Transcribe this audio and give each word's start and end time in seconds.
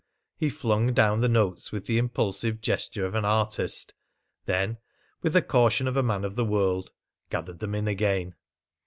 He 0.35 0.49
flung 0.49 0.93
down 0.95 1.21
the 1.21 1.27
notes 1.29 1.71
with 1.71 1.85
the 1.85 1.99
impulsive 1.99 2.59
gesture 2.59 3.05
of 3.05 3.13
an 3.13 3.23
artist; 3.23 3.93
then, 4.45 4.79
with 5.21 5.33
the 5.33 5.43
caution 5.43 5.87
of 5.87 5.95
a 5.95 6.01
man 6.01 6.25
of 6.25 6.33
the 6.33 6.43
world, 6.43 6.89
gathered 7.29 7.59
them 7.59 7.75
in 7.75 7.87
again. 7.87 8.33